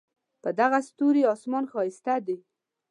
[0.43, 2.37] په دغه ستوري آسمان ښایسته دی